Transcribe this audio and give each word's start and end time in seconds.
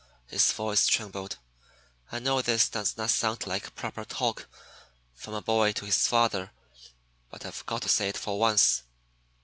His 0.25 0.51
voice 0.51 0.87
trembled. 0.87 1.37
"I 2.11 2.17
know 2.17 2.41
this 2.41 2.67
does 2.69 2.97
not 2.97 3.11
sound 3.11 3.45
like 3.45 3.75
proper 3.75 4.03
talk 4.03 4.47
from 5.13 5.35
a 5.35 5.43
boy 5.43 5.73
to 5.73 5.85
his 5.85 6.07
father; 6.07 6.49
but 7.29 7.45
I've 7.45 7.63
got 7.67 7.83
to 7.83 7.89
say 7.89 8.09
it 8.09 8.17
for 8.17 8.39
once. 8.39 8.81